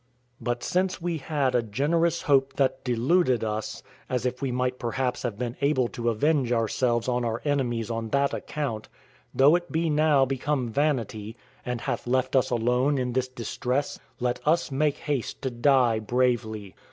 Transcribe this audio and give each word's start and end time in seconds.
But 0.41 0.63
since 0.63 0.99
we 0.99 1.19
had 1.19 1.53
a 1.53 1.61
generous 1.61 2.23
hope 2.23 2.53
that 2.53 2.83
deluded 2.83 3.43
us, 3.43 3.83
as 4.09 4.25
if 4.25 4.41
we 4.41 4.51
might 4.51 4.79
perhaps 4.79 5.21
have 5.21 5.37
been 5.37 5.55
able 5.61 5.87
to 5.89 6.09
avenge 6.09 6.51
ourselves 6.51 7.07
on 7.07 7.23
our 7.23 7.39
enemies 7.45 7.91
on 7.91 8.09
that 8.09 8.33
account, 8.33 8.89
though 9.31 9.55
it 9.55 9.71
be 9.71 9.91
now 9.91 10.25
become 10.25 10.69
vanity, 10.69 11.37
and 11.63 11.81
hath 11.81 12.07
left 12.07 12.35
us 12.35 12.49
alone 12.49 12.97
in 12.97 13.13
this 13.13 13.27
distress, 13.27 13.99
let 14.19 14.39
us 14.43 14.71
make 14.71 14.97
haste 14.97 15.39
to 15.43 15.51
die 15.51 15.99
bravely. 15.99 16.73